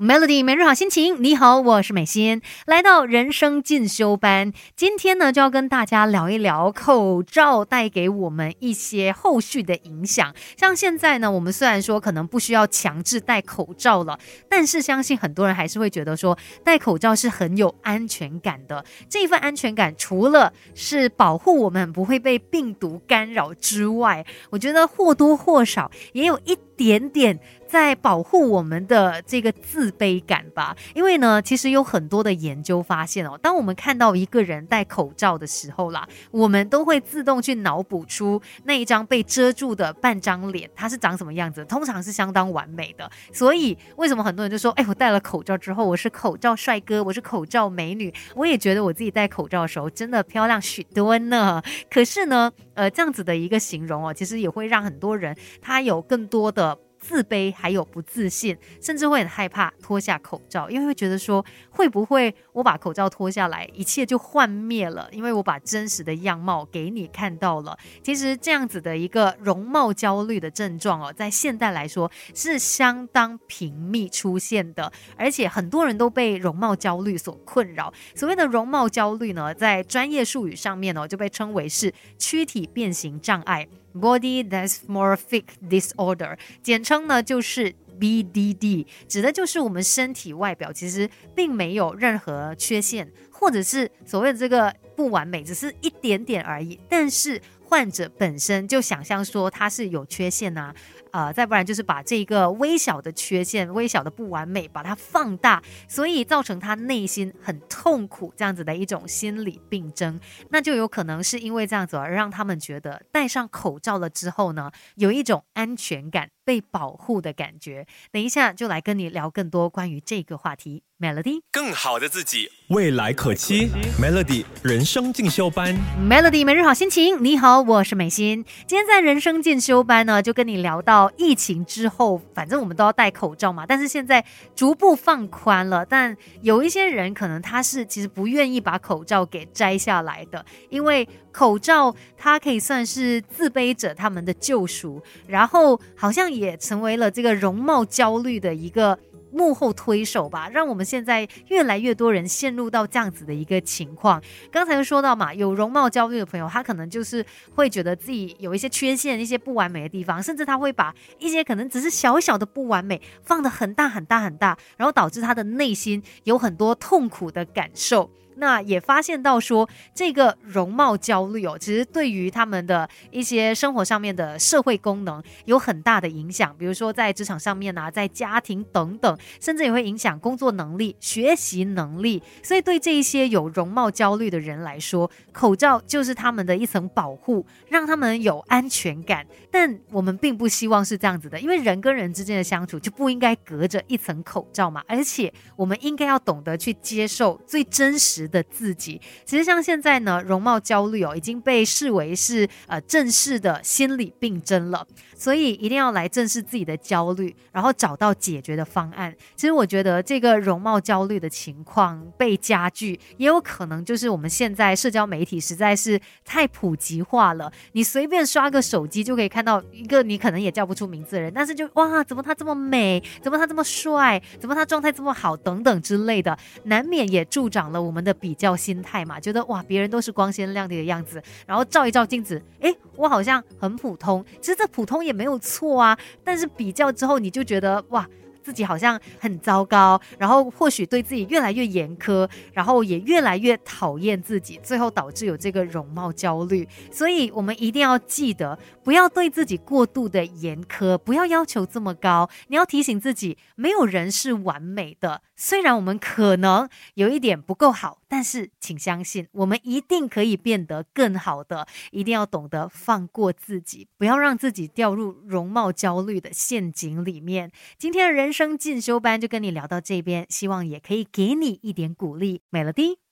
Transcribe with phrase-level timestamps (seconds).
[0.00, 10.32] Melody 每日好心情，你好，我是美心，来到人生进修班，今天呢就要跟大家聊一聊口罩带给我们一些后续的影响。
[10.56, 18.84] 像现在呢，我们虽然说可能不需要强制戴口罩了，但是相信很多人还是会觉得说戴口罩是很有安全感的。
[19.10, 27.38] 这一份安全感，除了是保护我们不会被病毒干扰之外，我觉得或多或少也有一点点。
[27.68, 43.10] 在保护我们的这个自卑感吧，因为呢，其实有很多的研究发现哦，当我们看到一个人戴口罩的时候啦，我们都会自动去脑补出那一张被遮住的半张脸，它是长什么样子，通常是相当完美的。
[43.34, 48.10] 所以为什么很多人就说，哎，我戴了口罩之后，我是口罩帅哥，我是口罩美女？
[48.34, 51.62] 我也觉得我自己戴口罩的时候真的漂亮许多呢。
[51.90, 56.78] 可是呢，呃，这样子的一个形容哦，其实也会让很多人他有更多的。
[56.98, 65.08] 自卑，还有不自信，甚至会很害怕脱下口罩，因为会觉得说会不会我把口罩脱下来，一切就幻灭了？
[65.12, 67.78] 因为我把真实的样貌给你看到了。
[68.02, 77.92] 其实这样子的一个容貌焦虑的症状哦，在现代来说是相当频密出现的，而且很多人都被容貌焦虑所困扰。
[78.14, 83.68] 所谓的容貌焦虑呢，在专业术语上面呢，就被称为是躯体变形障碍。
[83.94, 100.74] Body dysmorphic disorder，简称呢就是 BDD，指的就是我们身体外表其实并没有任何缺陷，或者是所谓的这个不完美，只是一点点而已，但是患者本身就想象说他是有缺陷呐。
[101.10, 117.86] 呃，再不然就是把这个微小的缺陷、微小的不完美，把它放大，所以造成他内心很痛苦，这样子的一种心理病症，那就有可能是因为这样子而让他们觉得戴上口罩了之后呢，有一种安全感、被保护的感觉。
[118.12, 120.82] 等一下就来跟你聊更多关于这个话题。
[121.00, 123.70] Melody，更好的自己，未来可期。
[124.02, 127.22] Melody 人生进修班，Melody 每日好心情。
[127.22, 128.44] 你好，我是美心。
[128.66, 133.64] 今天在人生进修班呢，就跟你聊到疫情之后，反正我们都要戴口罩嘛。
[133.64, 134.24] 但是现在
[134.56, 148.98] 逐步放宽了，但有一些人可能他是其实不愿意把口罩给摘下来的，因为口罩它可以算是自卑者他们的救赎，然后好像也成为了这个容貌焦虑的一个。
[149.32, 154.22] 幕后推手吧，让我们现在越来越多人陷入到这样子的一个情况。
[154.50, 157.24] 刚才说到嘛，有容貌焦虑的朋友，他可能就是
[157.54, 168.10] 会觉得自己有一些缺陷、一些不完美的地方，甚至他会把一些可能只是小小的不完美放得很大很大很大，然后导致他的内心有很多痛苦的感受。
[168.38, 182.22] 那也发现到说，这个容貌焦虑哦，其实对于他们的一些生活上面的社会功能有很大的影响，比如说在职场上面啊，在家庭等等，甚至也会影响工作能力、学习能力。
[182.42, 189.26] 所以对这一些有容貌焦虑的人来说，口罩就是他们的一层保护，让他们有安全感。
[189.50, 198.27] 但我们并不希望是这样子的，因为人跟人之间的相处就不应该隔着一层口罩嘛，而且我们应该要懂得去接受最真实。
[198.28, 209.14] 的自己，其实像现在呢，容貌焦虑哦已经被视为是呃正式的心理病症了，所以一定要来正视自己的焦虑，然后找到解决的方案。
[209.36, 228.17] 其实我觉得这个容貌焦虑的情况被加剧，也有可能就是我们现在社交媒体实在是太普及化了，你随便刷个手机就可以看到一个你可能也叫不出名字的人，但是就哇，怎么他这么美，怎么他这么帅，怎么他状态这么好等等之类的，难免也助长了我们的。
[228.20, 234.24] 比较心态嘛，觉得哇，别人都是光鲜亮丽的样子，然后照一照镜子，诶，我好像很普通。
[234.40, 238.08] 其实这普通也没有错啊，但是比较之后，你就觉得哇。
[238.40, 246.66] 自己好像很糟糕，然后或许对自己越来越严苛，然后也越来越讨厌自己，最后导致有这个容貌焦虑。
[246.90, 252.30] 所以，我们一定要记得，不要对自己过度的严苛，不要要求这么高。
[252.46, 255.20] 你要提醒自己，没有人是完美的。
[255.38, 261.66] 虽然我们可能有一点不够好，但是请相信，我们一定可以变得更好的。
[261.90, 267.50] 一定要懂得放过自己，不要让自己掉入容貌焦虑的陷阱里面。
[267.76, 268.28] 今天的人。
[268.32, 272.42] 生进修班就跟你聊到这边，希望也可以给你一点鼓励。
[272.50, 273.07] 美乐蒂。